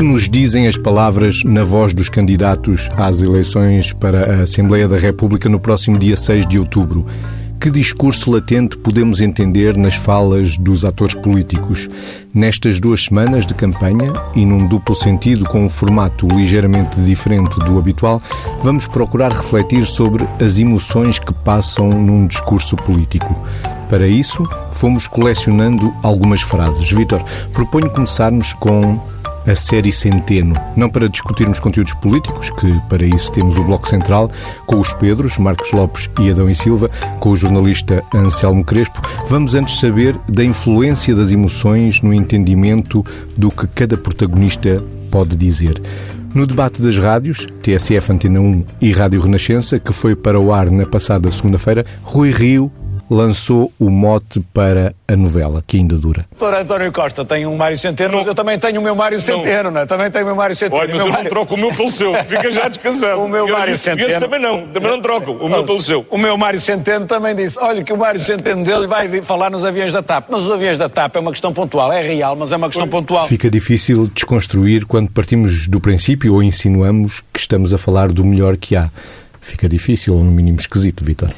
[0.00, 4.96] que nos dizem as palavras na voz dos candidatos às eleições para a Assembleia da
[4.96, 7.04] República no próximo dia 6 de outubro?
[7.60, 11.86] Que discurso latente podemos entender nas falas dos atores políticos?
[12.32, 17.78] Nestas duas semanas de campanha, e num duplo sentido com um formato ligeiramente diferente do
[17.78, 18.22] habitual,
[18.62, 23.36] vamos procurar refletir sobre as emoções que passam num discurso político.
[23.90, 26.90] Para isso, fomos colecionando algumas frases.
[26.90, 28.98] Vitor, proponho começarmos com
[29.50, 34.30] a série Centeno, não para discutirmos conteúdos políticos, que para isso temos o Bloco Central,
[34.64, 39.02] com os Pedros, Marcos Lopes e Adão e Silva, com o jornalista Anselmo Crespo.
[39.28, 43.04] Vamos antes saber da influência das emoções no entendimento
[43.36, 45.82] do que cada protagonista pode dizer.
[46.32, 50.70] No debate das rádios, TSF Antena 1 e Rádio Renascença, que foi para o ar
[50.70, 52.70] na passada segunda-feira, Rui Rio
[53.10, 56.24] lançou o mote para a novela, que ainda dura.
[56.30, 59.72] Doutor António Costa tem um Mário Centeno, mas eu também tenho o meu Mário Centeno,
[59.72, 59.80] não.
[59.80, 59.86] é?
[59.86, 60.80] Também tenho o meu Mário Centeno.
[60.80, 61.24] Olha, mas eu Mário...
[61.24, 63.18] não troco o meu pelo seu, fica já descansado.
[63.20, 64.20] o meu eu, Mário Centeno.
[64.20, 66.06] também não, também não troco, o meu pelo seu.
[66.08, 69.64] O meu Mário Centeno também disse, olha que o Mário Centeno dele vai falar nos
[69.64, 72.52] aviões da TAP, mas os aviões da TAP é uma questão pontual, é real, mas
[72.52, 73.26] é uma questão pontual.
[73.26, 78.56] Fica difícil desconstruir quando partimos do princípio ou insinuamos que estamos a falar do melhor
[78.56, 78.88] que há.
[79.40, 81.30] Fica difícil, ou no mínimo esquisito, Vitor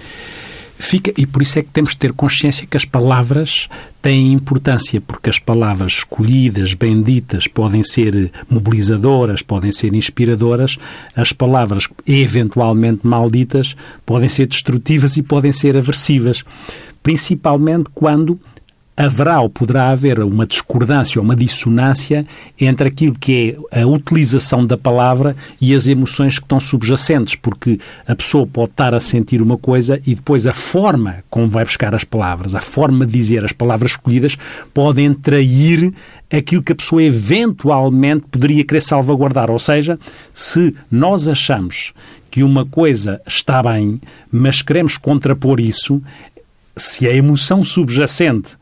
[0.84, 3.68] fica, e por isso é que temos de ter consciência que as palavras
[4.00, 10.78] têm importância, porque as palavras escolhidas, benditas, podem ser mobilizadoras, podem ser inspiradoras,
[11.14, 16.44] as palavras eventualmente malditas podem ser destrutivas e podem ser aversivas,
[17.02, 18.40] principalmente quando
[18.96, 22.26] haverá ou poderá haver uma discordância ou uma dissonância
[22.60, 27.80] entre aquilo que é a utilização da palavra e as emoções que estão subjacentes, porque
[28.06, 31.94] a pessoa pode estar a sentir uma coisa e depois a forma como vai buscar
[31.94, 34.36] as palavras, a forma de dizer as palavras escolhidas,
[34.74, 35.92] podem trair
[36.30, 39.50] aquilo que a pessoa eventualmente poderia querer salvaguardar.
[39.50, 39.98] Ou seja,
[40.32, 41.92] se nós achamos
[42.30, 44.00] que uma coisa está bem,
[44.30, 46.00] mas queremos contrapor isso,
[46.76, 48.56] se a emoção subjacente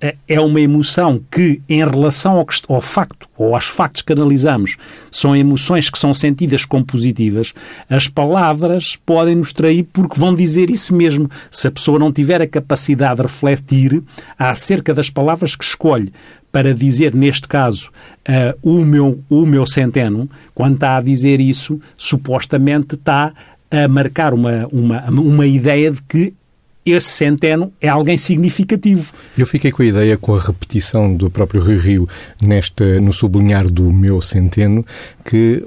[0.00, 4.76] é, é uma emoção que, em relação ao, ao, facto ou aos factos que analisamos,
[5.10, 7.52] são emoções que são sentidas como positivas,
[7.90, 11.28] as palavras podem nos trair porque vão dizer isso mesmo.
[11.50, 14.02] Se a pessoa não tiver a capacidade de refletir
[14.38, 16.12] acerca das palavras que escolhe
[16.52, 17.90] para dizer, neste caso,
[18.28, 23.32] uh, o, meu, o meu centeno, quando está a dizer isso, supostamente está
[23.70, 26.32] a marcar uma, uma, uma ideia de que
[26.92, 29.12] esse centeno é alguém significativo.
[29.36, 32.08] Eu fiquei com a ideia, com a repetição do próprio Rio Rio
[32.42, 34.84] nesta, no sublinhar do meu centeno,
[35.28, 35.62] que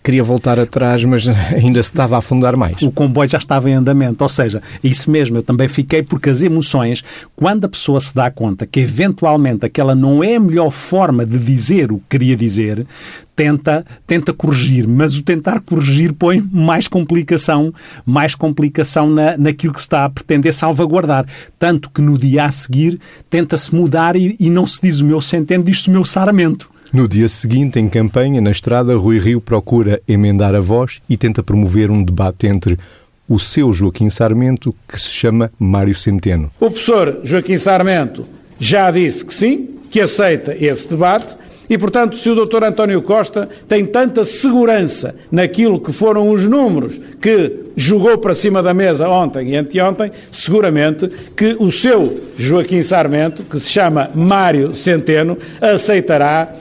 [0.00, 2.80] queria voltar atrás, mas ainda se estava a afundar mais.
[2.82, 6.40] O comboio já estava em andamento, ou seja, isso mesmo, eu também fiquei porque as
[6.40, 7.02] emoções,
[7.34, 11.36] quando a pessoa se dá conta que eventualmente aquela não é a melhor forma de
[11.36, 12.86] dizer o que queria dizer,
[13.34, 17.74] tenta, tenta corrigir, mas o tentar corrigir põe mais complicação,
[18.06, 21.26] mais complicação na, naquilo que se está a pretender salvaguardar.
[21.58, 25.20] Tanto que no dia a seguir tenta-se mudar e, e não se diz o meu
[25.20, 26.71] centeno, diz-se o meu saramento.
[26.92, 31.42] No dia seguinte, em campanha, na estrada, Rui Rio procura emendar a voz e tenta
[31.42, 32.78] promover um debate entre
[33.26, 36.50] o seu Joaquim Sarmento, que se chama Mário Centeno.
[36.60, 38.26] O professor Joaquim Sarmento
[38.60, 41.34] já disse que sim, que aceita esse debate,
[41.70, 42.62] e, portanto, se o Dr.
[42.62, 48.74] António Costa tem tanta segurança naquilo que foram os números que jogou para cima da
[48.74, 55.38] mesa ontem e anteontem, seguramente que o seu Joaquim Sarmento, que se chama Mário Centeno,
[55.58, 56.54] aceitará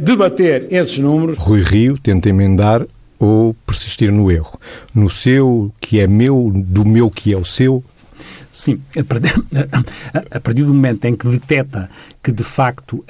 [0.00, 1.38] debater esses números.
[1.38, 2.86] Rui Rio tenta emendar
[3.18, 4.58] ou persistir no erro.
[4.94, 7.82] No seu, que é meu, do meu, que é o seu,
[8.56, 8.80] Sim,
[10.30, 11.90] a partir do momento em que detecta
[12.26, 13.04] que de facto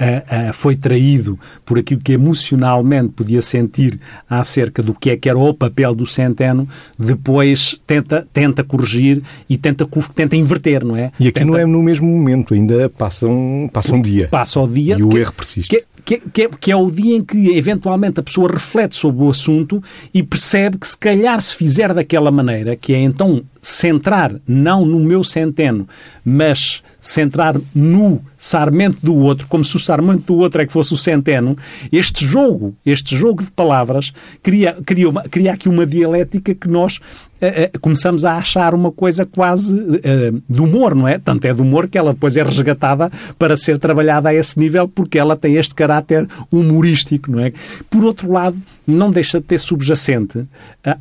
[0.52, 3.98] foi traído por aquilo que emocionalmente podia sentir
[4.28, 6.68] acerca do que é que era o papel do centeno,
[6.98, 11.10] depois tenta, tenta corrigir e tenta, tenta inverter, não é?
[11.18, 11.50] E aqui tenta...
[11.50, 14.28] não é no mesmo momento, ainda passa um, passa um dia.
[14.28, 14.98] Passa o dia.
[14.98, 15.74] E o erro persiste.
[15.74, 19.24] Que, que, que, é, que é o dia em que, eventualmente, a pessoa reflete sobre
[19.24, 19.82] o assunto
[20.12, 25.00] e percebe que, se calhar, se fizer daquela maneira, que é então centrar não no
[25.00, 25.88] meu centeno,
[26.24, 30.92] mas centrar no sarmento do outro, como se o sarmento do outro é que fosse
[30.92, 31.56] o centeno,
[31.92, 34.12] este jogo, este jogo de palavras,
[34.42, 38.90] cria, cria, uma, cria aqui uma dialética que nós uh, uh, começamos a achar uma
[38.90, 41.18] coisa quase uh, de humor, não é?
[41.18, 44.88] Tanto é de humor que ela depois é resgatada para ser trabalhada a esse nível,
[44.88, 47.52] porque ela tem este caráter humorístico, não é?
[47.88, 50.44] Por outro lado, não deixa de ter subjacente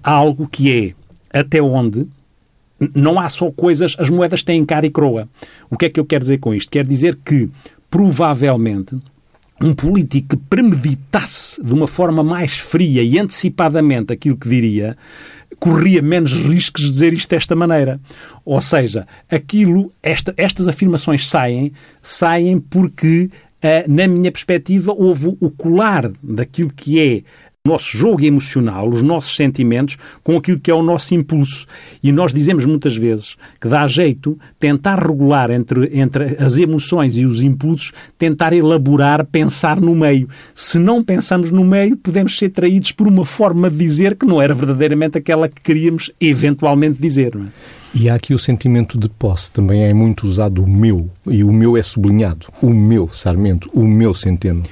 [0.03, 2.07] algo que é até onde
[2.93, 5.27] não há só coisas, as moedas têm cara e croa.
[5.69, 6.69] O que é que eu quero dizer com isto?
[6.69, 7.49] Quero dizer que,
[7.89, 8.97] provavelmente,
[9.61, 14.97] um político que premeditasse de uma forma mais fria e antecipadamente aquilo que diria,
[15.59, 17.99] corria menos riscos de dizer isto desta maneira.
[18.43, 21.71] Ou seja, aquilo, esta, estas afirmações saem,
[22.01, 23.29] saem porque,
[23.63, 27.23] uh, na minha perspectiva, houve o colar daquilo que é
[27.65, 31.65] nosso jogo emocional, os nossos sentimentos, com aquilo que é o nosso impulso.
[32.01, 37.25] E nós dizemos muitas vezes que dá jeito tentar regular entre, entre as emoções e
[37.25, 40.29] os impulsos, tentar elaborar, pensar no meio.
[40.53, 44.41] Se não pensamos no meio, podemos ser traídos por uma forma de dizer que não
[44.41, 47.35] era verdadeiramente aquela que queríamos eventualmente dizer.
[47.35, 47.85] É?
[47.97, 51.53] E há aqui o sentimento de posse, também é muito usado o meu, e o
[51.53, 52.47] meu é sublinhado.
[52.61, 54.63] O meu Sarmento, o meu Centeno.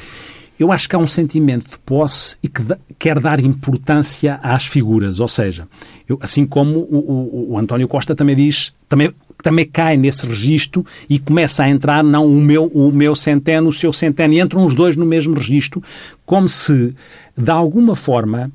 [0.59, 2.63] Eu acho que há um sentimento de posse e que
[2.99, 5.19] quer dar importância às figuras.
[5.19, 5.67] Ou seja,
[6.07, 9.11] eu, assim como o, o, o, António Costa também diz, também,
[9.41, 13.73] também cai nesse registro e começa a entrar, não o meu, o meu centeno, o
[13.73, 15.81] seu centeno, e entram os dois no mesmo registro,
[16.25, 16.95] como se,
[17.35, 18.51] de alguma forma,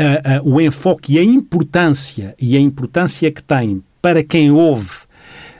[0.00, 4.90] uh, uh, o enfoque e a importância, e a importância que tem para quem ouve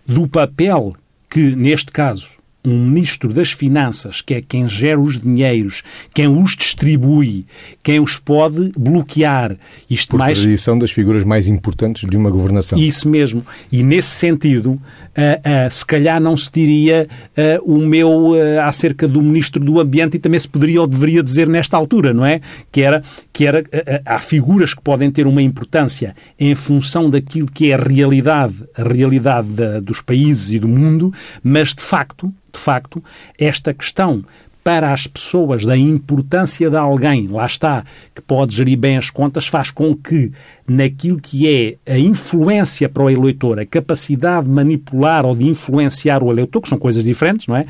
[0.07, 0.95] do papel
[1.31, 5.83] que, neste caso, um ministro das Finanças, que é quem gera os dinheiros,
[6.15, 7.45] quem os distribui,
[7.83, 9.57] quem os pode bloquear.
[9.91, 10.39] Isto Por mais...
[10.39, 12.79] tradição das figuras mais importantes de uma governação.
[12.79, 13.45] Isso mesmo.
[13.71, 18.33] E nesse sentido, uh, uh, se calhar não se diria uh, o meu
[18.65, 22.25] acerca do ministro do Ambiente e também se poderia ou deveria dizer nesta altura, não
[22.25, 22.41] é?
[22.71, 23.63] Que era, que era
[24.05, 28.83] há figuras que podem ter uma importância em função daquilo que é a realidade, a
[28.83, 31.13] realidade da, dos países e do mundo,
[31.43, 33.03] mas de facto de facto,
[33.39, 34.25] esta questão
[34.63, 37.85] para as pessoas da importância de alguém, lá está,
[38.15, 40.33] que pode gerir bem as contas, faz com que
[40.67, 46.23] naquilo que é a influência para o eleitor, a capacidade de manipular ou de influenciar
[46.23, 47.67] o eleitor, que são coisas diferentes, não é?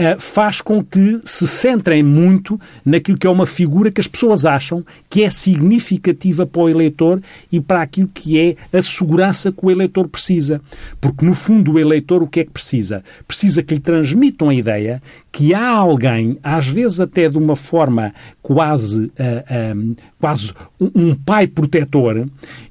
[0.00, 4.44] Eh, faz com que se centrem muito naquilo que é uma figura que as pessoas
[4.44, 7.20] acham que é significativa para o eleitor
[7.50, 10.60] e para aquilo que é a segurança que o eleitor precisa.
[11.00, 13.02] Porque, no fundo, o eleitor o que é que precisa?
[13.26, 15.02] Precisa que lhe transmitam a ideia
[15.32, 21.46] que há alguém, às vezes até de uma forma quase, uh, um, quase um pai
[21.46, 22.17] protetor,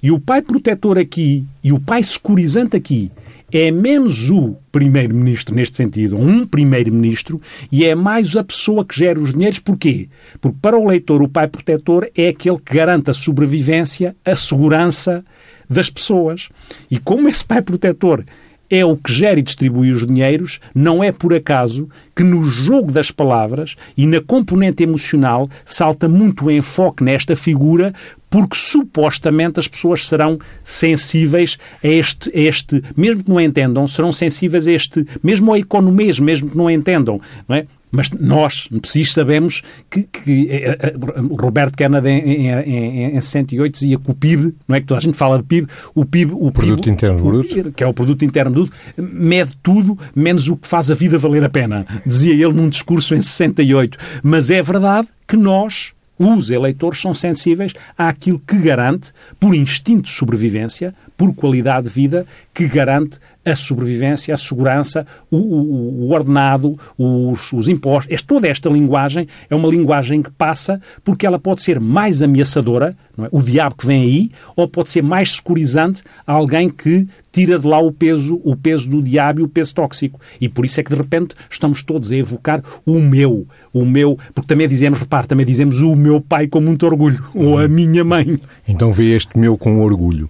[0.02, 3.12] e o pai protetor aqui e o pai securizante aqui
[3.52, 7.42] é menos o primeiro-ministro neste sentido, um primeiro-ministro,
[7.72, 9.60] e é mais a pessoa que gera os dinheiros.
[9.60, 10.10] Porquê?
[10.42, 15.24] Porque para o leitor o pai protetor é aquele que garante a sobrevivência, a segurança
[15.70, 16.50] das pessoas.
[16.92, 18.26] E como esse pai protetor
[18.70, 22.92] é o que gera e distribui os dinheiros, não é por acaso que no jogo
[22.92, 27.94] das palavras e na componente emocional salta muito o enfoque nesta figura,
[28.30, 34.12] porque supostamente as pessoas serão sensíveis a este, a este, mesmo que não entendam, serão
[34.12, 37.66] sensíveis a este, mesmo ao economês, mesmo que não entendam, não é?
[37.90, 40.94] Mas nós, preciso sabemos que, que eh, eh,
[41.40, 44.98] Roberto Kennedy em, em, em, em 68 dizia que o PIB, não é que toda
[44.98, 46.34] a gente fala de PIB, o PIB...
[46.34, 47.72] O Produto PIB, Interno Bruto.
[47.72, 51.46] Que é o Produto Interno Bruto, mede tudo menos o que faz a vida valer
[51.46, 51.88] a pena.
[52.06, 53.98] Dizia ele num discurso em 68.
[54.22, 60.12] Mas é verdade que nós, os eleitores são sensíveis àquilo que garante, por instinto de
[60.12, 63.20] sobrevivência, por qualidade de vida, que garante
[63.52, 68.12] a sobrevivência, a segurança, o, o, o ordenado, os, os impostos.
[68.12, 72.96] Este, toda esta linguagem é uma linguagem que passa porque ela pode ser mais ameaçadora,
[73.18, 73.28] é?
[73.32, 77.66] o diabo que vem aí, ou pode ser mais securizante a alguém que tira de
[77.66, 80.20] lá o peso, o peso do diabo e o peso tóxico.
[80.42, 84.18] E por isso é que de repente estamos todos a evocar o meu, o meu,
[84.34, 88.04] porque também dizemos, repare, também dizemos o meu pai com muito orgulho, ou a minha
[88.04, 88.40] mãe.
[88.68, 90.30] Então vê este meu com orgulho.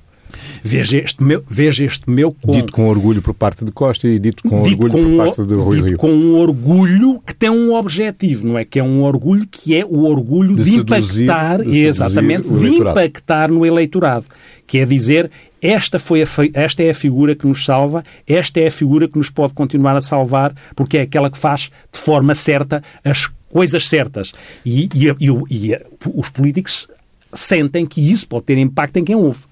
[0.68, 2.52] Veja este meu, veja este meu com...
[2.52, 5.46] Dito com orgulho por parte de Costa e dito com dito orgulho com por parte
[5.46, 5.98] de Rui Rio.
[5.98, 8.66] com um orgulho que tem um objetivo, não é?
[8.66, 13.50] Que é um orgulho que é o orgulho de, de impactar, de exatamente, de impactar
[13.50, 14.26] no eleitorado.
[14.66, 15.32] Que é dizer,
[15.62, 19.18] esta, foi a, esta é a figura que nos salva, esta é a figura que
[19.18, 23.88] nos pode continuar a salvar, porque é aquela que faz de forma certa as coisas
[23.88, 24.32] certas.
[24.66, 25.80] E, e, e, e
[26.14, 26.88] os políticos
[27.34, 29.46] sentem que isso pode ter impacto em quem ouve.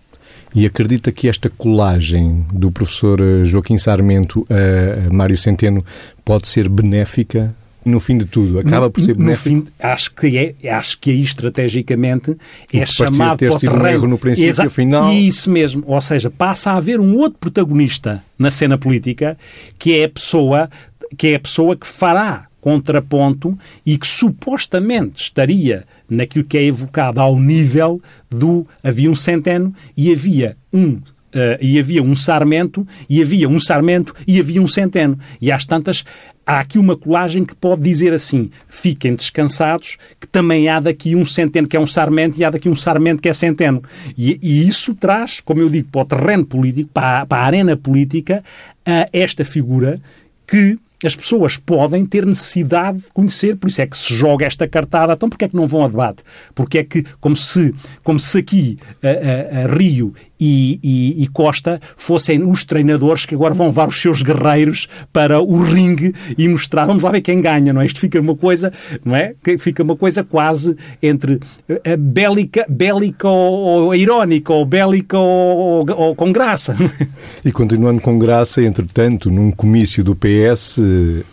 [0.55, 5.85] E acredita que esta colagem do professor eh, Joaquim Sarmento a Mário Centeno
[6.23, 7.53] pode ser benéfica
[7.85, 9.55] no fim de tudo, acaba por ser benéfico.
[9.55, 12.35] No fim, acho que é, acho que aí estrategicamente
[12.73, 15.13] é chamado ter para o sido um erro no princípio, Exa afinal.
[15.13, 19.37] Isso mesmo, ou seja, passa a haver um outro protagonista na cena política,
[19.77, 20.69] que é a pessoa
[21.15, 27.19] que é a pessoa que fará contraponto e que supostamente estaria naquilo que é evocado
[27.19, 30.99] ao nível do havia um centeno e havia um
[31.35, 35.19] Uh, e havia um sarmento, e havia um sarmento, e havia um centeno.
[35.41, 36.05] E às tantas,
[36.45, 41.25] há aqui uma colagem que pode dizer assim: fiquem descansados, que também há daqui um
[41.25, 43.83] centeno que é um sarmento e há daqui um sarmento que é centeno.
[44.17, 47.45] E, e isso traz, como eu digo, para o terreno político, para a, para a
[47.45, 48.41] arena política,
[48.85, 49.99] a esta figura
[50.47, 54.67] que as pessoas podem ter necessidade de conhecer, por isso é que se joga esta
[54.67, 55.13] cartada.
[55.13, 56.23] Então, porquê é que não vão a debate?
[56.53, 61.27] Porque é que, como se, como se aqui a, a, a Rio e, e, e,
[61.27, 66.47] Costa fossem os treinadores que agora vão levar os seus guerreiros para o ringue e
[66.47, 67.85] mostrar, vamos lá ver quem ganha, não é?
[67.85, 68.71] Isto fica uma coisa,
[69.03, 69.33] não é?
[69.59, 71.39] Fica uma coisa quase entre
[71.69, 76.75] a eh, bélica, bélica ou, ou irónica, ou bélica ou, ou, com graça.
[77.01, 77.07] É?
[77.45, 80.81] E continuando com graça, entretanto, num comício do PS, uh,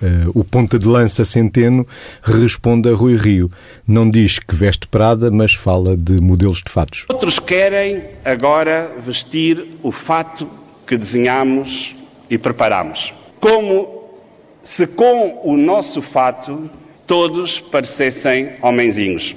[0.02, 1.87] eh, o ponta de lança Centeno
[2.23, 3.50] responde a Rui Rio.
[3.87, 7.04] Não diz que veste Prada, mas fala de modelos de fatos.
[7.09, 10.49] Outros querem agora vestir o fato
[10.87, 11.94] que desenhamos
[12.28, 13.12] e preparamos.
[13.40, 14.02] Como
[14.62, 16.70] se com o nosso fato
[17.06, 19.34] todos parecessem homenzinhos.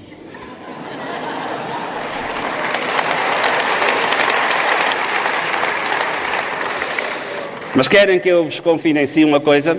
[7.76, 9.78] Mas querem que eu vos confidencie uma coisa?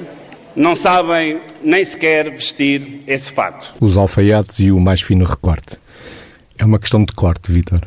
[0.55, 3.75] Não sabem nem sequer vestir esse fato.
[3.81, 5.79] Os alfaiates e o mais fino recorte.
[6.59, 7.81] É uma questão de corte, Vitor.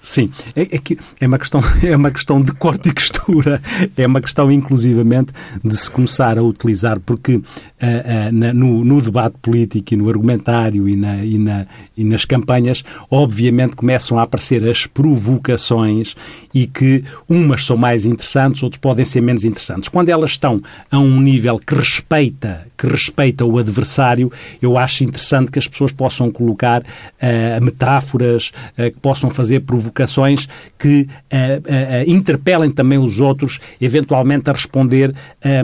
[0.00, 3.60] Sim, é, é, que é, uma questão, é uma questão de corte e costura,
[3.94, 5.30] é uma questão inclusivamente
[5.62, 10.08] de se começar a utilizar, porque uh, uh, na, no, no, debate político e no
[10.08, 16.14] argumentário e, na, e, na, e nas campanhas, obviamente começam a aparecer as provocações
[16.54, 19.90] e que umas são mais interessantes, outras podem ser menos interessantes.
[19.90, 25.50] Quando elas estão a um nível que respeita, que respeita o adversário, eu acho interessante
[25.50, 32.10] que as pessoas possam colocar uh, metáforas, que possam fazer provocações provocações que uh, uh,
[32.10, 35.14] interpelem também os outros, eventualmente a responder.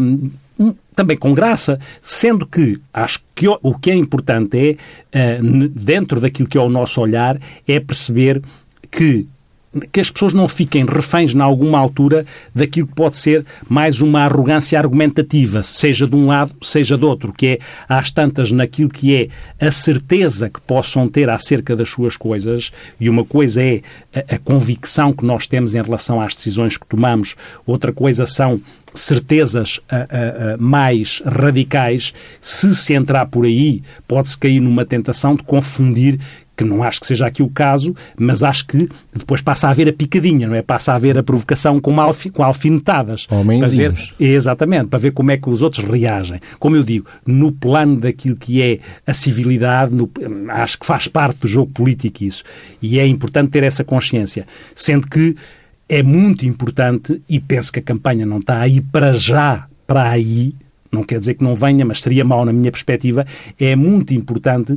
[0.00, 0.30] Um,
[0.94, 4.78] também com graça, sendo que acho que o que é importante
[5.12, 8.40] é, dentro daquilo que é o nosso olhar, é perceber
[8.90, 9.26] que
[9.92, 14.20] que as pessoas não fiquem reféns, em alguma altura, daquilo que pode ser mais uma
[14.20, 19.14] arrogância argumentativa, seja de um lado, seja do outro, que é, às tantas, naquilo que
[19.14, 23.82] é a certeza que possam ter acerca das suas coisas, e uma coisa é
[24.14, 28.60] a, a convicção que nós temos em relação às decisões que tomamos, outra coisa são
[28.94, 35.34] certezas a, a, a mais radicais, se se entrar por aí, pode-se cair numa tentação
[35.34, 36.18] de confundir
[36.56, 39.88] que não acho que seja aqui o caso, mas acho que depois passa a haver
[39.88, 40.62] a picadinha, não é?
[40.62, 43.26] Passa a haver a provocação com, alfi, com alfinetadas.
[43.26, 46.40] Para ver, exatamente, para ver como é que os outros reagem.
[46.58, 50.10] Como eu digo, no plano daquilo que é a civilidade, no,
[50.48, 52.42] acho que faz parte do jogo político isso.
[52.80, 54.46] E é importante ter essa consciência.
[54.74, 55.36] Sendo que
[55.88, 60.54] é muito importante, e penso que a campanha não está aí para já, para aí,
[60.90, 63.26] não quer dizer que não venha, mas seria mau na minha perspectiva,
[63.60, 64.76] é muito importante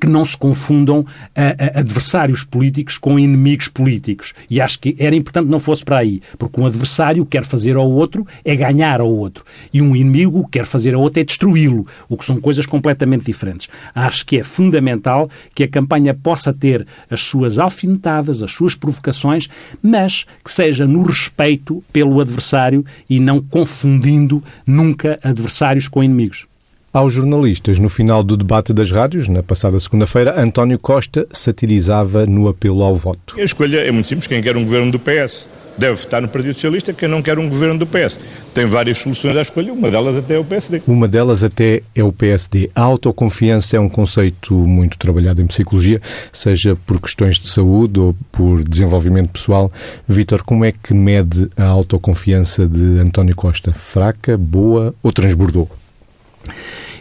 [0.00, 4.32] que não se confundam a, a, adversários políticos com inimigos políticos.
[4.48, 7.76] E acho que era importante que não fosse para aí, porque um adversário quer fazer
[7.76, 9.44] ao outro é ganhar ao outro.
[9.72, 13.68] E um inimigo quer fazer ao outro é destruí-lo, o que são coisas completamente diferentes.
[13.94, 19.48] Acho que é fundamental que a campanha possa ter as suas alfinetadas, as suas provocações,
[19.82, 26.51] mas que seja no respeito pelo adversário e não confundindo nunca adversários com inimigos.
[26.94, 32.48] Aos jornalistas, no final do debate das rádios, na passada segunda-feira, António Costa satirizava no
[32.48, 33.34] apelo ao voto.
[33.40, 34.26] A escolha é muito simples.
[34.26, 37.48] Quem quer um governo do PS deve votar no Partido Socialista, quem não quer um
[37.48, 38.18] governo do PS.
[38.52, 40.82] Tem várias soluções à escolha, uma delas até é o PSD.
[40.86, 42.70] Uma delas até é o PSD.
[42.74, 45.98] A autoconfiança é um conceito muito trabalhado em psicologia,
[46.30, 49.72] seja por questões de saúde ou por desenvolvimento pessoal.
[50.06, 53.72] Vítor, como é que mede a autoconfiança de António Costa?
[53.72, 55.70] Fraca, boa ou transbordou?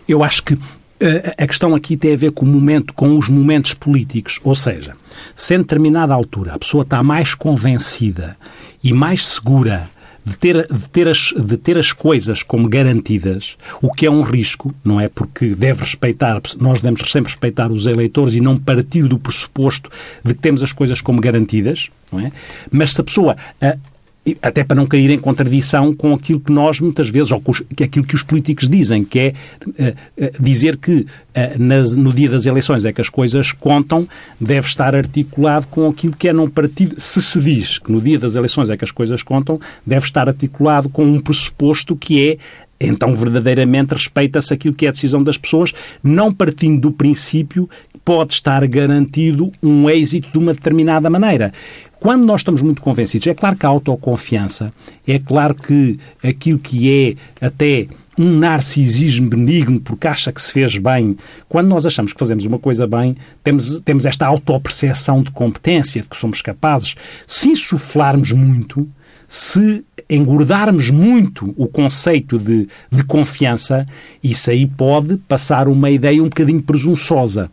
[0.08, 0.58] Eu acho que
[1.00, 4.54] eh, a questão aqui tem a ver com o momento, com os momentos políticos, ou
[4.54, 4.96] seja,
[5.36, 8.38] se em determinada altura a pessoa está mais convencida
[8.84, 9.90] e mais segura
[10.24, 14.22] de ter, de, ter as, de ter as coisas como garantidas, o que é um
[14.22, 15.10] risco, não é?
[15.10, 19.90] Porque deve respeitar, nós devemos sempre respeitar os eleitores e não partir do pressuposto
[20.24, 22.32] de que temos as coisas como garantidas, não é?
[22.72, 23.36] Mas se a pessoa
[24.42, 28.06] até para não cair em contradição com aquilo que nós muitas vezes, ou os, aquilo
[28.06, 29.34] que os políticos dizem, que é
[29.68, 31.08] uh, dizer que uh,
[31.58, 34.08] nas, no dia das eleições é que as coisas contam,
[34.40, 36.94] deve estar articulado com aquilo que é não partir.
[36.98, 40.28] Se se diz que no dia das eleições é que as coisas contam, deve estar
[40.28, 42.38] articulado com um pressuposto que é
[42.88, 45.74] então verdadeiramente respeita-se aquilo que é a decisão das pessoas,
[46.04, 51.52] não partindo do princípio que pode estar garantido um êxito de uma determinada maneira.
[52.00, 54.74] Quando nós estamos muito convencidos, é claro que a autoconfiança,
[55.08, 60.78] é claro que aquilo que é até um narcisismo benigno porque acha que se fez
[60.78, 61.16] bem.
[61.48, 66.10] Quando nós achamos que fazemos uma coisa bem, temos, temos esta autoperceção de competência, de
[66.10, 66.96] que somos capazes.
[67.26, 68.88] Se insuflarmos muito,
[69.32, 73.86] se engordarmos muito o conceito de, de confiança,
[74.22, 77.50] isso aí pode passar uma ideia um bocadinho presunçosa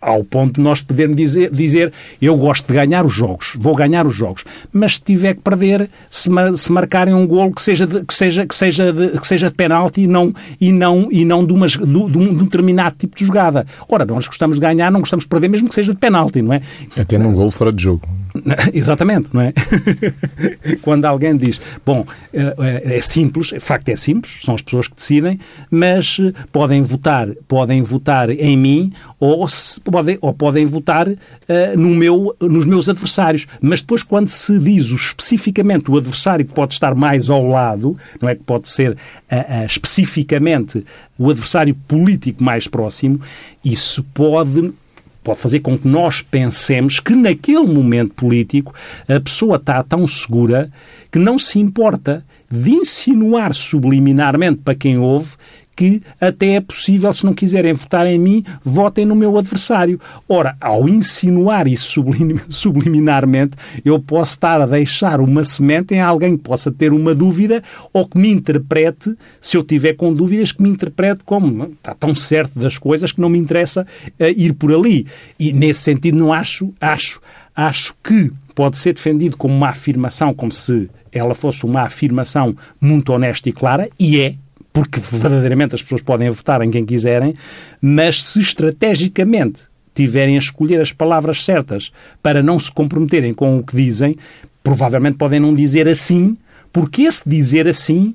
[0.00, 1.92] ao ponto de nós podermos dizer, dizer
[2.22, 5.90] eu gosto de ganhar os jogos, vou ganhar os jogos, mas se tiver que perder,
[6.08, 9.26] se, mar, se marcarem um golo que seja de, que seja que seja de, que
[9.26, 12.34] seja de penalti e não e não e não de, umas, de, um, de um
[12.34, 13.66] determinado tipo de jogada.
[13.88, 16.52] Ora, nós gostamos de ganhar, não gostamos de perder, mesmo que seja de penalti, não
[16.52, 16.62] é?
[16.96, 18.08] Até num golo fora de jogo.
[18.72, 19.52] Exatamente, não é?
[20.82, 24.96] Quando alguém diz, bom, é, é simples, de facto é simples, são as pessoas que
[24.96, 25.38] decidem,
[25.70, 31.16] mas eh, podem votar, podem votar em mim ou, se, podem, ou podem votar uh,
[31.76, 33.46] no meu, nos meus adversários.
[33.60, 37.96] Mas depois, quando se diz o, especificamente o adversário que pode estar mais ao lado,
[38.20, 40.84] não é que pode ser uh, uh, especificamente
[41.18, 43.20] o adversário político mais próximo,
[43.64, 44.72] isso pode
[45.26, 48.72] pode fazer com que nós pensemos que naquele momento político
[49.08, 50.70] a pessoa está tão segura
[51.10, 55.30] que não se importa de insinuar subliminarmente para quem ouve
[55.76, 60.00] que até é possível, se não quiserem votar em mim, votem no meu adversário.
[60.26, 62.02] Ora, ao insinuar isso
[62.48, 67.62] subliminarmente, eu posso estar a deixar uma semente em alguém que possa ter uma dúvida
[67.92, 72.14] ou que me interprete, se eu tiver com dúvidas, que me interprete como está tão
[72.14, 73.86] certo das coisas que não me interessa
[74.18, 75.06] uh, ir por ali.
[75.38, 77.20] E nesse sentido, não acho, acho,
[77.54, 83.12] acho que pode ser defendido como uma afirmação, como se ela fosse uma afirmação muito
[83.12, 84.34] honesta e clara, e é,
[84.76, 87.32] porque verdadeiramente as pessoas podem votar em quem quiserem,
[87.80, 89.62] mas se estrategicamente
[89.94, 91.90] tiverem a escolher as palavras certas
[92.22, 94.18] para não se comprometerem com o que dizem,
[94.62, 96.36] provavelmente podem não dizer assim,
[96.70, 98.14] porque esse dizer assim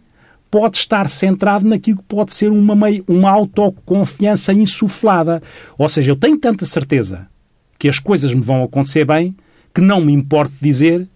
[0.52, 2.76] pode estar centrado naquilo que pode ser uma,
[3.08, 5.42] uma autoconfiança insuflada.
[5.80, 7.28] Ou seja, eu tenho tanta certeza
[7.80, 9.36] que as coisas me vão acontecer bem
[9.74, 11.08] que não me importa dizer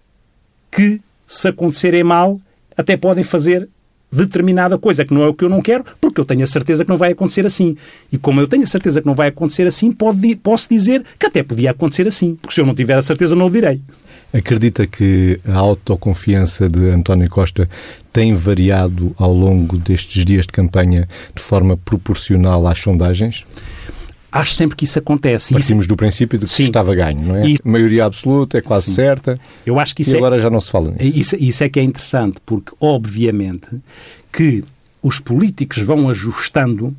[0.72, 2.40] que, se acontecerem mal,
[2.76, 3.68] até podem fazer
[4.10, 6.84] determinada coisa que não é o que eu não quero, porque eu tenho a certeza
[6.84, 7.76] que não vai acontecer assim.
[8.12, 11.26] E como eu tenho a certeza que não vai acontecer assim, pode, posso dizer que
[11.26, 13.80] até podia acontecer assim, porque se eu não tiver a certeza não o direi.
[14.32, 17.68] Acredita que a autoconfiança de António Costa
[18.12, 23.44] tem variado ao longo destes dias de campanha de forma proporcional às sondagens?
[24.40, 25.52] Acho sempre que isso acontece.
[25.52, 25.88] Partimos isso...
[25.88, 26.64] do princípio de que Sim.
[26.64, 27.48] estava ganho, não é?
[27.48, 27.58] E...
[27.64, 28.94] Maioria absoluta é quase Sim.
[28.94, 29.34] certa.
[29.64, 30.18] Eu acho que isso e é...
[30.18, 31.18] agora já não se fala nisso.
[31.18, 33.68] Isso, isso é que é interessante, porque, obviamente,
[34.32, 34.64] que
[35.02, 36.94] os políticos vão ajustando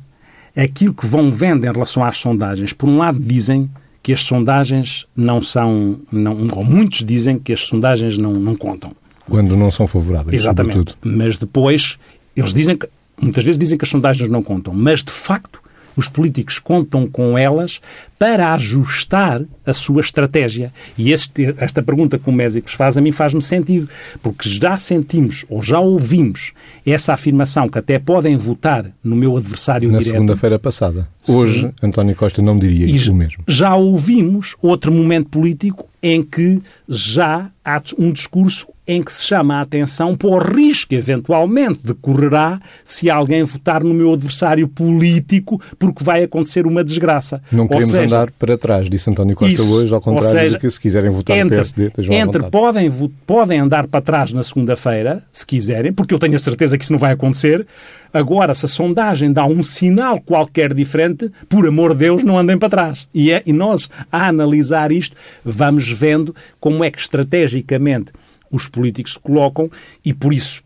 [0.56, 2.72] aquilo que vão vendo em relação às sondagens.
[2.72, 3.70] Por um lado, dizem
[4.02, 6.00] que as sondagens não são.
[6.10, 8.92] Não, ou muitos dizem que as sondagens não, não contam.
[9.28, 10.42] Quando não são favoráveis.
[10.42, 10.72] Exatamente.
[10.72, 10.98] Sobretudo.
[11.02, 11.98] Mas depois,
[12.34, 12.88] eles dizem que.
[13.20, 15.60] Muitas vezes dizem que as sondagens não contam, mas de facto
[15.98, 17.80] os políticos contam com elas
[18.18, 20.72] para ajustar a sua estratégia.
[20.96, 23.88] E este, esta pergunta que o Mésicos faz a mim faz-me sentido,
[24.22, 26.52] porque já sentimos ou já ouvimos
[26.86, 30.14] essa afirmação que até podem votar no meu adversário Na direto.
[30.14, 31.08] Na segunda-feira passada.
[31.26, 31.72] Hoje, Sim.
[31.82, 33.42] António Costa não diria isso mesmo.
[33.46, 39.56] Já ouvimos outro momento político em que já há um discurso em que se chama
[39.56, 45.60] a atenção para o risco que eventualmente decorrerá se alguém votar no meu adversário político
[45.78, 47.42] porque vai acontecer uma desgraça.
[47.52, 50.60] Não queremos seja, andar para trás, disse António Costa isso, hoje, ao contrário seja, de
[50.60, 52.90] que se quiserem votar entre, no PSD, estejam Entre podem,
[53.26, 56.92] podem andar para trás na segunda-feira, se quiserem, porque eu tenho a certeza que isso
[56.92, 57.66] não vai acontecer.
[58.10, 62.56] Agora, se a sondagem dá um sinal qualquer diferente, por amor de Deus, não andem
[62.56, 63.06] para trás.
[63.12, 68.12] E, é, e nós, a analisar isto, vamos vendo como é que estrategicamente
[68.50, 69.70] os políticos se colocam
[70.04, 70.62] e, por isso,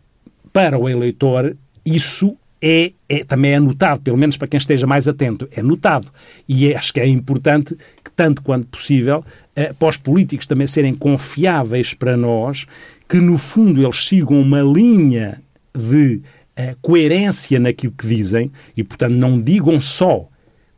[0.51, 5.07] para o eleitor, isso é, é, também é notado, pelo menos para quem esteja mais
[5.07, 6.09] atento, é notado.
[6.47, 10.93] E acho que é importante que, tanto quanto possível, eh, para os políticos também serem
[10.93, 12.65] confiáveis para nós,
[13.09, 15.41] que no fundo eles sigam uma linha
[15.77, 16.21] de
[16.55, 20.29] eh, coerência naquilo que dizem e, portanto, não digam só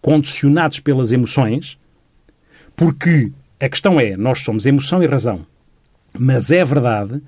[0.02, 1.78] condicionados pelas emoções,
[2.76, 5.46] porque a questão é, nós somos emoção e razão.
[6.20, 7.22] Mas é verdade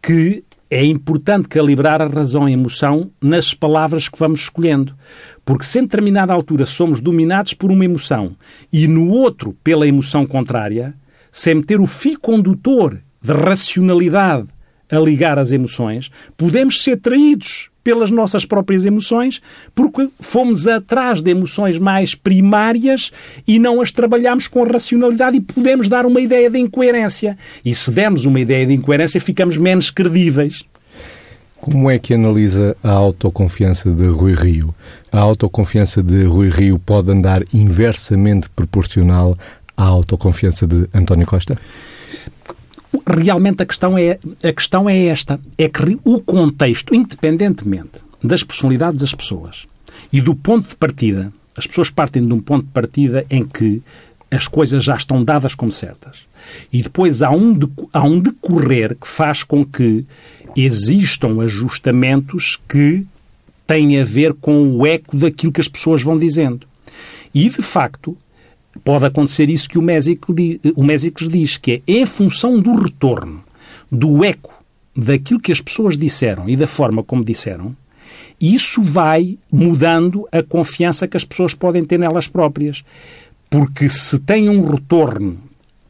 [0.00, 4.94] que é importante calibrar a razão e a emoção nas palavras que vamos escolhendo.
[5.44, 8.36] Porque se em determinada altura somos dominados por uma emoção
[8.72, 10.94] e no outro pela emoção contrária,
[11.30, 14.48] sem meter o fio condutor de racionalidade
[14.90, 19.42] a ligar as emoções, podemos ser traídos pelas nossas próprias emoções,
[19.74, 23.12] porque fomos atrás de emoções mais primárias
[23.46, 27.36] e não as trabalhamos com racionalidade e podemos dar uma ideia de incoerência.
[27.62, 30.64] E se dermos uma ideia de incoerência, ficamos menos credíveis.
[31.60, 34.74] Como é que analisa a autoconfiança de Rui Rio?
[35.10, 39.36] A autoconfiança de Rui Rio pode andar inversamente proporcional
[39.76, 41.58] à autoconfiança de António Costa?
[43.06, 45.40] Realmente a questão é, a questão é esta.
[45.56, 49.66] É que o contexto, independentemente das personalidades das pessoas
[50.12, 53.82] e do ponto de partida, as pessoas partem de um ponto de partida em que
[54.30, 56.20] as coisas já estão dadas como certas.
[56.72, 57.58] E depois há um,
[57.92, 60.04] há um decorrer que faz com que
[60.56, 63.06] existam ajustamentos que
[63.66, 66.66] têm a ver com o eco daquilo que as pessoas vão dizendo.
[67.34, 68.16] E, de facto,
[68.82, 73.44] pode acontecer isso que o Mésicles diz, que é em função do retorno,
[73.90, 74.52] do eco
[74.96, 77.76] daquilo que as pessoas disseram e da forma como disseram,
[78.40, 82.84] isso vai mudando a confiança que as pessoas podem ter nelas próprias.
[83.50, 85.38] Porque se tem um retorno,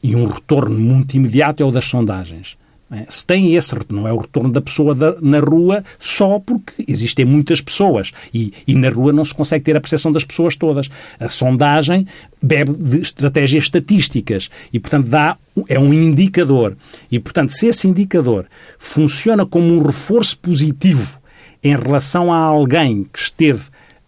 [0.02, 2.63] e um retorno muito imediato é o das sondagens, é?
[3.08, 7.24] Se tem esse, não é o retorno da pessoa da, na rua só porque existem
[7.24, 10.88] muitas pessoas e, e, na rua não se consegue ter a percepção das pessoas todas.
[11.18, 12.06] A sondagem
[12.42, 15.36] bebe de estratégias estatísticas e, portanto, dá,
[15.68, 16.76] é um indicador.
[17.10, 18.46] E, portanto, se esse indicador
[18.78, 21.18] funciona como um reforço positivo
[21.62, 23.62] em relação a alguém que esteve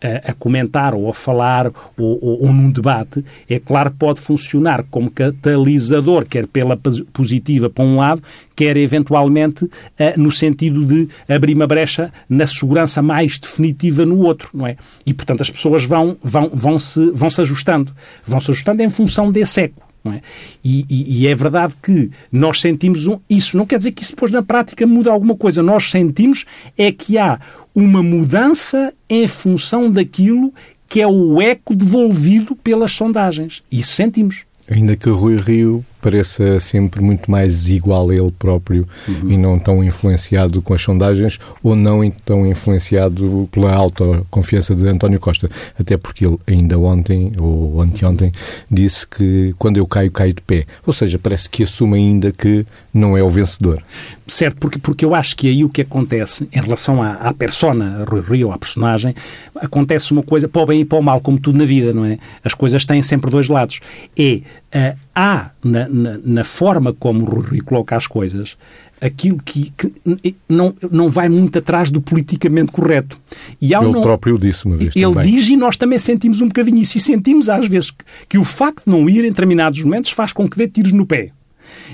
[0.07, 1.67] a, a, comentar ou a falar
[1.97, 6.79] ou, ou, ou, num debate, é claro que pode funcionar como catalisador, quer pela
[7.13, 8.23] positiva para um lado,
[8.55, 9.69] quer eventualmente
[10.17, 14.77] no sentido de abrir uma brecha na segurança mais definitiva no outro, não é?
[15.05, 17.93] E, portanto, as pessoas vão, vão, vão, se, vão se ajustando.
[18.25, 19.86] Vão se ajustando em função desse eco.
[20.13, 20.21] É?
[20.65, 23.57] E, e, e, é verdade que nós sentimos um, isso.
[23.57, 25.63] Não quer dizer que isso depois na prática muda alguma coisa.
[25.63, 26.45] Nós sentimos
[26.77, 27.41] é que há
[27.75, 30.53] uma mudança em função daquilo
[30.89, 33.63] que é o eco devolvido pelas sondagens.
[33.71, 34.45] Isso sentimos.
[34.69, 39.29] Ainda que Rui Rio pareça sempre muito mais igual a ele próprio uhum.
[39.29, 44.87] e não tão influenciado com as sondagens ou não tão influenciado pela alta confiança de
[44.89, 45.51] António Costa.
[45.77, 48.31] Até porque ele ainda ontem ou anteontem
[48.71, 50.65] disse que quando eu caio, caio de pé.
[50.87, 52.65] Ou seja, parece que assume ainda que
[52.95, 53.83] não é o vencedor.
[54.29, 58.05] Certo, porque, porque eu acho que aí o que acontece em relação à, à persona,
[58.09, 59.15] Rui Rio, à personagem,
[59.57, 62.05] acontece uma coisa para o bem e para o mal, como tudo na vida, não
[62.05, 62.19] é?
[62.45, 63.81] As coisas têm sempre dois lados.
[64.19, 64.41] É
[64.77, 68.57] uh, há na, na, na, forma como o Rui coloca as coisas
[69.01, 73.21] aquilo que, que, não, não vai muito atrás do politicamente correto.
[73.61, 75.35] E ele não, próprio disse uma vez Ele também.
[75.35, 76.97] diz e nós também sentimos um bocadinho isso.
[76.97, 80.33] E sentimos às vezes que, que o facto de não ir em determinados momentos faz
[80.33, 81.31] com que dê tiros no pé.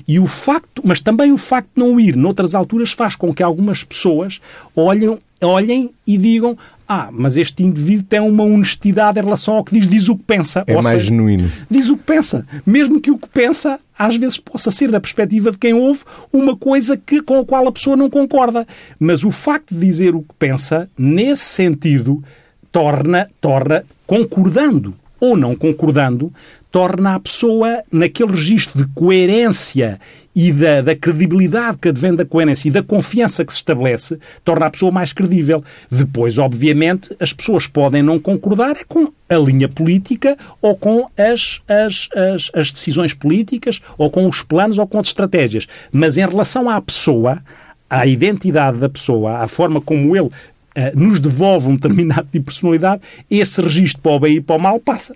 [0.07, 3.42] E o facto, mas também o facto de não ir noutras alturas faz com que
[3.42, 4.40] algumas pessoas
[4.77, 6.57] olhem, olhem e digam
[6.94, 10.24] ah, mas este indivíduo tem uma honestidade em relação ao que diz, diz o que
[10.24, 10.62] pensa.
[10.66, 11.50] É Ou mais seja, genuíno.
[11.70, 12.46] Diz o que pensa.
[12.66, 16.00] Mesmo que o que pensa, às vezes, possa ser, da perspectiva de quem ouve,
[16.31, 18.66] uma coisa que, com a qual a pessoa não concorda.
[19.00, 22.22] Mas o facto de dizer o que pensa, nesse sentido,
[22.70, 26.31] torna, torna concordando ou não concordando,
[26.72, 30.00] torna a pessoa, naquele registro de coerência
[30.35, 34.64] e da, da, credibilidade que advém da coerência e da confiança que se estabelece, torna
[34.64, 35.62] a pessoa mais credível.
[35.90, 41.61] Depois, obviamente, as pessoas podem não concordar é com a linha política ou com as,
[41.68, 45.66] as, as, as decisões políticas ou com os planos ou com as estratégias.
[45.92, 47.42] Mas em relação à pessoa,
[47.90, 50.32] à identidade da pessoa, à forma como ele uh,
[50.94, 54.58] nos devolve um determinado tipo de personalidade, esse registro para o bem e para o
[54.58, 55.14] mal passa.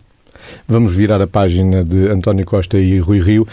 [0.69, 3.47] Vamos virar a página de António Costa e Rui Rio.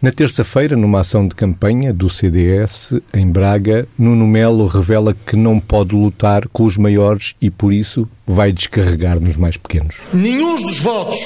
[0.00, 5.58] Na terça-feira, numa ação de campanha do CDS em Braga, Nuno Melo revela que não
[5.58, 9.96] pode lutar com os maiores e, por isso, vai descarregar nos mais pequenos.
[10.12, 11.18] Nenhum dos votos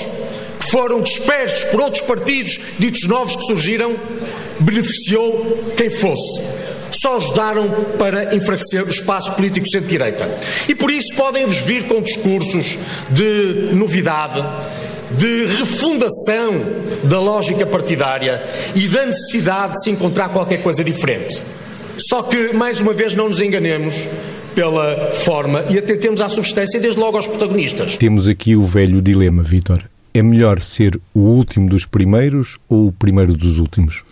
[0.59, 3.94] que foram dispersos por outros partidos ditos novos que surgiram
[4.59, 6.40] beneficiou quem fosse.
[6.92, 10.31] Só ajudaram para enfraquecer o espaço político centro-direita.
[10.66, 12.79] E por isso podem-vos vir com discursos
[13.11, 14.42] de novidade,
[15.16, 16.61] de refundação
[17.05, 18.42] da lógica partidária
[18.75, 21.40] e da necessidade de se encontrar qualquer coisa diferente.
[21.96, 24.09] Só que, mais uma vez, não nos enganemos
[24.55, 27.96] pela forma e atentemos à substância, desde logo aos protagonistas.
[27.96, 29.85] Temos aqui o velho dilema, Vítor.
[30.14, 34.05] É melhor ser o último dos primeiros ou o primeiro dos últimos?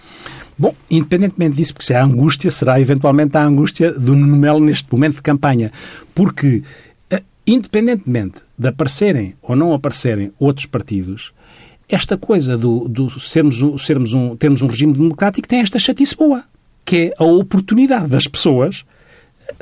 [0.59, 4.61] Bom, independentemente disso, porque se é a angústia, será eventualmente a angústia do Nuno Melo
[4.61, 5.73] neste momento de campanha.
[6.15, 6.63] Porque
[7.53, 11.33] independentemente de aparecerem ou não aparecerem outros partidos,
[11.89, 16.45] esta coisa do, do sermos, sermos um, termos um regime democrático tem esta chatice boa,
[16.85, 18.85] que é a oportunidade das pessoas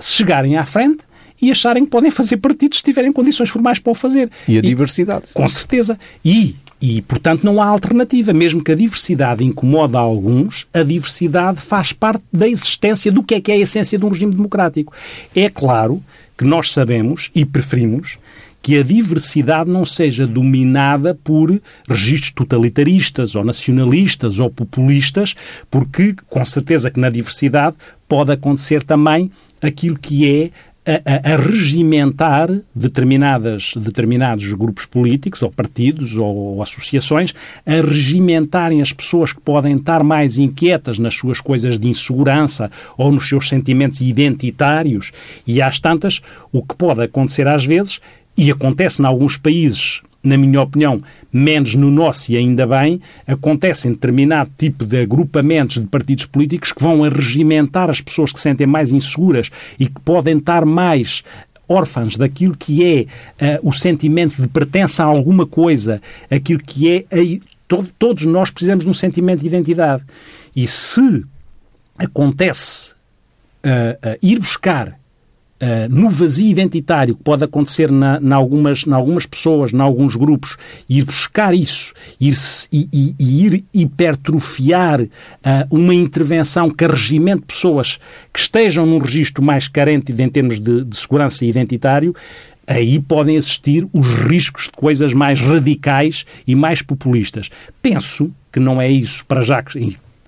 [0.00, 1.04] chegarem à frente
[1.40, 4.30] e acharem que podem fazer partidos se tiverem condições formais para o fazer.
[4.46, 5.26] E a diversidade.
[5.32, 5.98] com certeza.
[6.24, 8.32] E E, portanto, não há alternativa.
[8.32, 13.40] Mesmo que a diversidade incomoda alguns, a diversidade faz parte da existência do que é
[13.40, 14.92] que é a essência de um regime democrático.
[15.34, 16.02] É claro
[16.38, 18.16] que nós sabemos e preferimos
[18.62, 25.34] que a diversidade não seja dominada por registros totalitaristas ou nacionalistas ou populistas,
[25.70, 27.76] porque com certeza que na diversidade
[28.08, 30.50] pode acontecer também aquilo que é
[30.88, 37.34] a, a, regimentar determinadas, determinados grupos políticos, ou partidos, ou, ou, associações,
[37.66, 43.12] a regimentarem as pessoas que podem estar mais inquietas nas suas coisas de insegurança ou
[43.12, 45.12] nos seus sentimentos identitários.
[45.46, 48.00] E às tantas, o que pode acontecer às vezes
[48.36, 51.02] e acontece em alguns países, na minha opinião,
[51.32, 56.72] menos no nosso e ainda bem, acontece em determinado tipo de agrupamentos de partidos políticos
[56.72, 60.64] que vão a regimentar as pessoas que se sentem mais inseguras e que podem estar
[60.64, 61.22] mais
[61.68, 66.00] órfãs daquilo que é uh, o sentimento de pertença a alguma coisa,
[66.30, 67.04] aquilo que é.
[67.14, 70.02] Uh, todo, todos nós precisamos de um sentimento de identidade.
[70.56, 71.24] E se
[71.98, 74.98] acontece uh, ir buscar
[75.60, 80.14] Uh, no vazio identitário que pode acontecer na, na, algumas, na algumas pessoas, em alguns
[80.14, 80.56] grupos,
[80.88, 82.32] ir buscar isso ir
[82.70, 85.08] e, e, e, ir hipertrofiar uh,
[85.68, 87.98] uma intervenção que regimente pessoas
[88.32, 92.14] que estejam num registro mais carente em termos de, de segurança identitário,
[92.66, 97.50] aí podem existir os riscos de coisas mais radicais e mais populistas.
[97.82, 99.62] Penso que não é isso para já,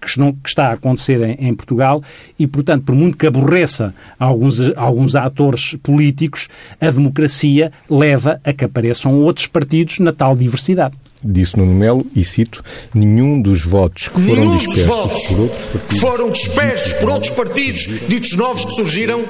[0.00, 0.08] que,
[0.44, 2.02] está a acontecer em, em, Portugal
[2.38, 6.48] e, portanto, por muito que aborreça alguns, alguns atores políticos,
[6.80, 10.94] a democracia leva a que apareçam outros partidos na tal diversidade.
[11.22, 15.60] Disse Nuno Melo, e cito, nenhum dos votos que foram nenhum dispersos votos por outros
[15.60, 15.88] partidos...
[15.88, 19.24] que foram dispersos por outros partidos, ditos novos que surgiram,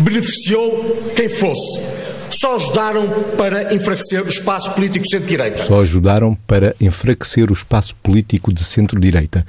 [0.00, 5.64] beneficiou quem fosse só ajudaram para enfraquecer o espaço político de centro-direita.
[5.64, 9.44] Só ajudaram para enfraquecer o espaço político de centro-direita.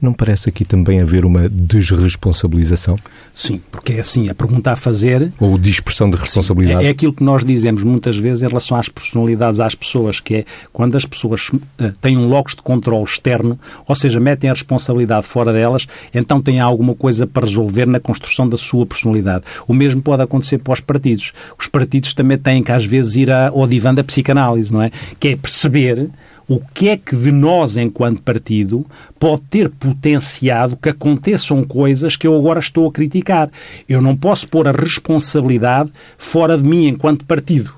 [0.00, 2.98] Não parece aqui também haver uma desresponsabilização?
[3.32, 5.32] Sim, porque é assim, a pergunta a fazer...
[5.40, 6.80] Ou dispersão de responsabilidade?
[6.80, 10.20] Sim, é, é, aquilo que nós dizemos muitas vezes em relação às personalidades, às pessoas,
[10.20, 14.50] que é quando as pessoas uh, têm um locus de controle externo, ou seja, metem
[14.50, 19.44] a responsabilidade fora delas, então têm alguma coisa para resolver na construção da sua personalidade.
[19.66, 21.32] O mesmo pode acontecer para os partidos.
[21.58, 24.90] Os partidos também têm que às vezes ir ao divã da psicanálise, não é?
[25.18, 26.10] Que é perceber
[26.48, 28.86] o que é que de nós, enquanto partido,
[29.18, 33.50] pode ter potenciado que aconteçam coisas que eu agora estou a criticar.
[33.88, 37.72] Eu não posso pôr a responsabilidade fora de mim enquanto partido.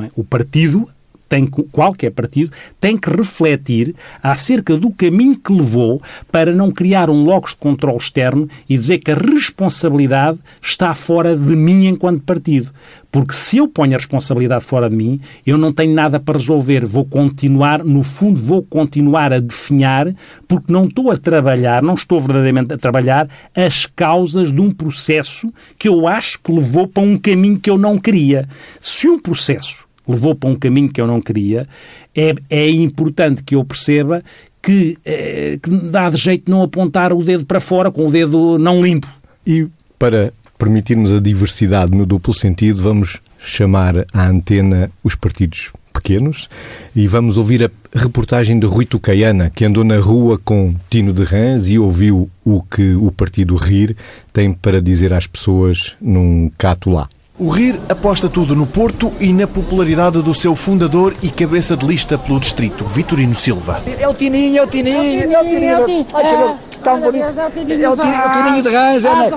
[0.00, 0.08] É?
[0.16, 0.88] O partido
[1.28, 2.50] tem, qualquer partido
[2.80, 6.00] tem que refletir acerca do caminho que levou
[6.32, 11.36] para não criar um locus de controle externo e dizer que a responsabilidade está fora
[11.36, 12.72] de mim enquanto partido.
[13.10, 16.84] Porque se eu ponho a responsabilidade fora de mim, eu não tenho nada para resolver.
[16.84, 20.14] Vou continuar, no fundo, vou continuar a definhar,
[20.46, 25.52] porque não estou a trabalhar, não estou verdadeiramente a trabalhar as causas de um processo
[25.78, 28.46] que eu acho que levou para um caminho que eu não queria.
[28.80, 31.66] Se um processo levou para um caminho que eu não queria,
[32.14, 34.22] é, é importante que eu perceba
[34.60, 38.58] que, é, que dá de jeito não apontar o dedo para fora com o dedo
[38.58, 39.08] não limpo.
[39.46, 39.66] E
[39.98, 46.48] para permitirmos a diversidade no duplo sentido, vamos chamar à antena os partidos pequenos
[46.94, 51.22] e vamos ouvir a reportagem de Rui Tucaiana, que andou na rua com Tino de
[51.22, 53.96] Rãs e ouviu o que o partido RIR
[54.32, 57.08] tem para dizer às pessoas num cato lá.
[57.40, 61.86] O RIR aposta tudo no Porto e na popularidade do seu fundador e cabeça de
[61.86, 63.80] lista pelo distrito, Vitorino Silva.
[63.96, 65.70] É o Tininho, é o Tininho, é o Tininho.
[65.70, 66.06] É o Tininho.
[66.14, 67.24] Ai, que tão bonito.
[67.24, 67.46] É
[67.88, 69.30] o Tininho de Rãs, é, né?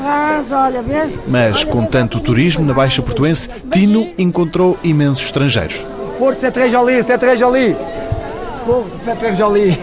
[0.51, 1.13] olha, vês?
[1.27, 5.85] Mas com tanto turismo na Baixa Portuense, Tino encontrou imensos estrangeiros.
[6.17, 7.77] Porto, Sete Joli, Sete Joli.
[9.05, 9.79] Sete Joli.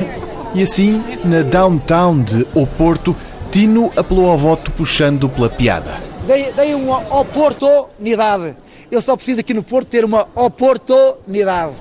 [0.54, 3.14] E assim, na downtown de Oporto,
[3.52, 8.54] Tino apelou ao voto puxando pela piada deem, deem uma oportunidade.
[8.90, 11.72] Eu só preciso aqui no Porto ter uma oportunidade.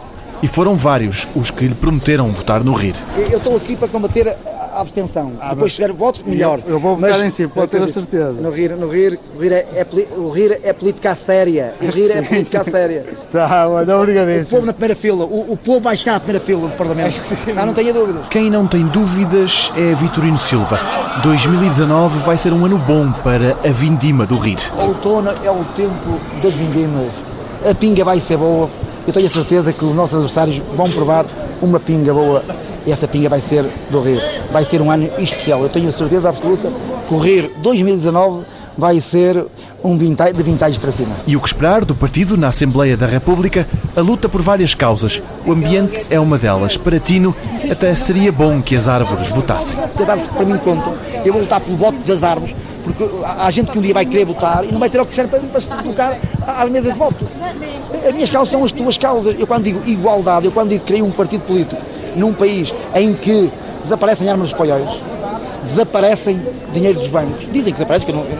[0.41, 2.95] E foram vários os que lhe prometeram votar no RIR.
[3.29, 4.37] Eu estou aqui para combater
[4.77, 5.33] a abstenção.
[5.41, 6.59] Ah, Depois chegar votos, melhor.
[6.65, 8.33] Eu, eu vou votar em si, pode ter a certeza.
[8.33, 11.73] No RIR, no RIR, o RIR é, é, o RIR é política séria.
[11.81, 13.05] O RIR é política séria.
[13.31, 14.45] Tá, olha, obrigadíssimo.
[14.45, 15.25] O povo na primeira fila.
[15.25, 17.07] O, o povo vai chegar na primeira fila do Parlamento.
[17.07, 17.35] Acho que sim.
[17.55, 18.19] Ah, não tenha dúvida.
[18.29, 20.79] Quem não tem dúvidas é Vitorino Silva.
[21.23, 24.59] 2019 vai ser um ano bom para a vindima do RIR.
[24.77, 27.11] Outono é o tempo das vindimas.
[27.67, 28.69] A pinga vai ser boa.
[29.07, 31.25] Eu tenho a certeza que os nossos adversários vão provar
[31.61, 32.43] uma pinga boa
[32.91, 34.21] essa pinga vai ser do Rio.
[34.51, 35.61] Vai ser um ano especial.
[35.61, 36.71] Eu tenho a certeza absoluta
[37.07, 38.45] que o Rio 2019
[38.77, 39.45] vai ser
[39.83, 41.15] um vintage, de vintage para cima.
[41.25, 43.67] E o que esperar do partido na Assembleia da República?
[43.95, 45.21] A luta por várias causas.
[45.45, 46.77] O ambiente é uma delas.
[46.77, 47.35] Para Tino,
[47.69, 49.75] até seria bom que as árvores votassem.
[49.79, 50.93] As árvores para mim contam.
[51.25, 54.25] Eu vou lutar pelo voto das árvores, porque há gente que um dia vai querer
[54.25, 56.99] votar e não vai ter o que serve para, para se colocar às mesas de
[56.99, 57.25] voto.
[58.07, 59.35] As minhas causas são as tuas causas.
[59.39, 61.81] Eu quando digo igualdade, eu quando digo que criei um partido político
[62.17, 63.49] num país em que
[63.83, 64.89] desaparecem armas dos paióis,
[65.63, 66.41] desaparecem
[66.73, 67.47] dinheiro dos bancos.
[67.51, 68.39] Dizem que desaparece, que eu não, eu,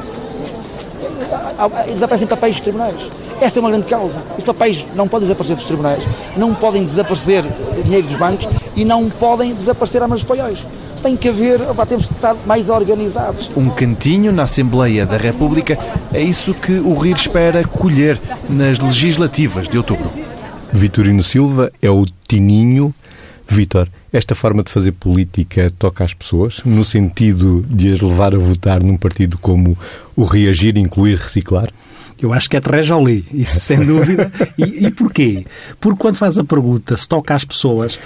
[1.94, 2.96] desaparecem papéis dos tribunais.
[3.40, 4.22] Esta é uma grande causa.
[4.38, 6.04] Os papéis não podem desaparecer dos tribunais,
[6.36, 7.44] não podem desaparecer
[7.84, 10.60] dinheiro dos bancos e não podem desaparecer armas dos paióis.
[11.02, 13.50] Tem que haver, opa, temos de estar mais organizados.
[13.56, 15.78] Um cantinho na Assembleia da República
[16.12, 20.10] é isso que o RIR espera colher nas legislativas de outubro.
[20.74, 22.94] Vitorino Silva é o Tininho.
[23.48, 28.38] Vítor, esta forma de fazer política toca às pessoas, no sentido de as levar a
[28.38, 29.78] votar num partido como
[30.16, 31.70] o Reagir, Incluir, Reciclar?
[32.20, 34.32] Eu acho que é terrejolé, isso sem dúvida.
[34.58, 35.46] e, e porquê?
[35.80, 38.00] Porque quando faz a pergunta se toca às pessoas,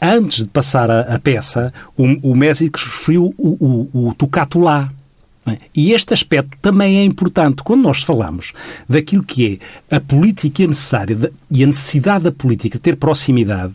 [0.00, 4.90] antes de passar a, a peça, o, o Mésico referiu o, o, o tocato lá.
[4.90, 5.05] É?
[5.74, 8.52] E este aspecto também é importante quando nós falamos
[8.88, 13.72] daquilo que é a política necessária e a necessidade da política ter proximidade.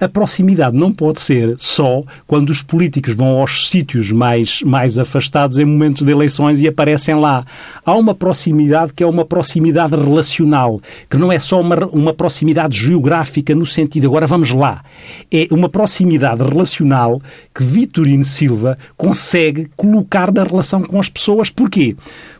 [0.00, 5.58] A proximidade não pode ser só quando os políticos vão aos sítios mais, mais afastados
[5.58, 7.44] em momentos de eleições e aparecem lá.
[7.84, 12.76] Há uma proximidade que é uma proximidade relacional, que não é só uma, uma proximidade
[12.78, 14.82] geográfica no sentido agora vamos lá.
[15.30, 17.20] É uma proximidade relacional
[17.54, 21.50] que Vitorino Silva consegue colocar na relação com as pessoas.
[21.50, 21.96] Porquê?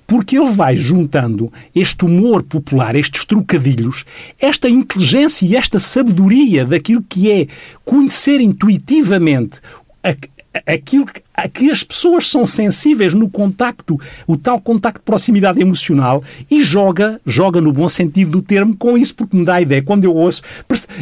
[0.06, 4.04] Porque ele vai juntando este humor popular, estes trocadilhos,
[4.40, 7.46] esta inteligência e esta sabedoria daquilo que é
[7.84, 9.60] conhecer intuitivamente
[10.66, 15.60] aquilo que, a que as pessoas são sensíveis no contacto, o tal contacto de proximidade
[15.60, 19.62] emocional, e joga, joga no bom sentido do termo com isso, porque me dá a
[19.62, 20.42] ideia, quando eu ouço,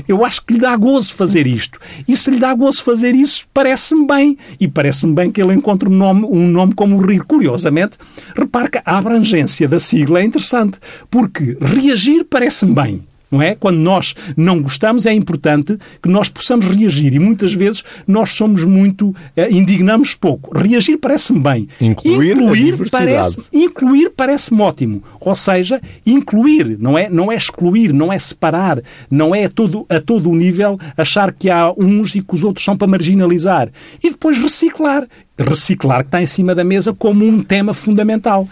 [0.07, 1.79] eu acho que lhe dá gozo fazer isto.
[2.07, 4.39] E se lhe dá gozo fazer isso, parece-me bem.
[4.59, 7.23] E parece-me bem que ele encontre um nome, um nome como o Rir.
[7.25, 7.99] Curiosamente,
[8.37, 10.79] repare que a abrangência da sigla é interessante,
[11.11, 13.55] porque reagir parece-me bem não é?
[13.55, 18.65] Quando nós não gostamos, é importante que nós possamos reagir e muitas vezes nós somos
[18.65, 20.57] muito, eh, indignamos pouco.
[20.57, 21.69] Reagir parece-me bem.
[21.81, 25.03] Incluir, incluir parece incluir parece-me ótimo.
[25.21, 29.87] Ou seja, incluir, não é, não é excluir, não é separar, não é a todo,
[29.89, 33.71] a todo o nível achar que há uns e que os outros são para marginalizar.
[34.03, 35.07] E depois reciclar
[35.39, 38.47] reciclar que está em cima da mesa como um tema fundamental.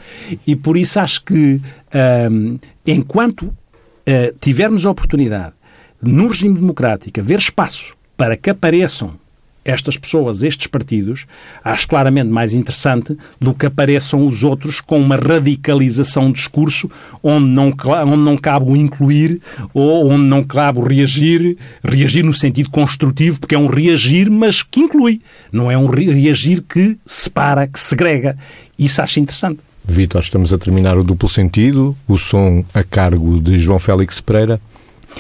[0.47, 1.61] E por isso acho que,
[2.87, 3.53] enquanto
[4.09, 5.53] uh, tivermos a oportunidade,
[6.01, 9.15] no regime democrático, haver espaço para que apareçam
[9.65, 11.27] estas pessoas, estes partidos,
[11.63, 16.91] acho claramente mais interessante do que apareçam os outros com uma radicalização do discurso
[17.23, 19.43] onde não, onde não cabe o incluir
[19.75, 24.63] ou onde não cabe o reagir, reagir no sentido construtivo, porque é um reagir, mas
[24.63, 25.21] que inclui.
[25.53, 28.39] Não é um reagir que separa, que segrega.
[28.79, 29.68] Isso acho interessante.
[29.91, 34.61] Vitor, estamos a terminar o duplo sentido, o som a cargo de João Félix Pereira.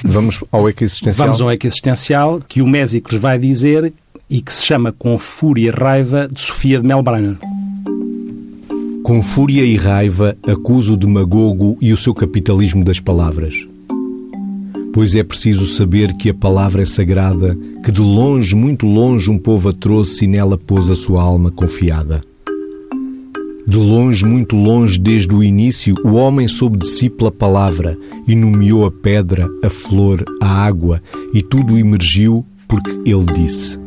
[0.04, 1.26] Vamos ao ecoexistencial.
[1.26, 3.92] Vamos ao ecoexistencial, que o Mésicles vai dizer
[4.28, 7.38] e que se chama Com Fúria e Raiva, de Sofia de Melbrenner.
[9.02, 13.54] Com fúria e raiva acuso o demagogo e o seu capitalismo das palavras.
[14.92, 19.38] Pois é preciso saber que a palavra é sagrada, que de longe, muito longe, um
[19.38, 22.20] povo a trouxe e nela pôs a sua alma confiada.
[23.68, 28.34] De longe, muito longe, desde o início, o homem soube de si pela palavra e
[28.34, 31.02] nomeou a pedra, a flor, a água,
[31.34, 33.78] e tudo emergiu porque ele disse.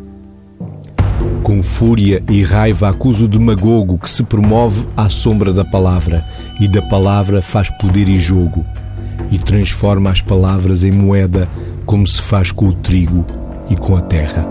[1.42, 6.24] Com fúria e raiva acusa o demagogo que se promove à sombra da palavra
[6.60, 8.64] e da palavra faz poder e jogo
[9.32, 11.50] e transforma as palavras em moeda
[11.88, 13.26] como se faz com o trigo
[13.68, 14.46] e com a terra.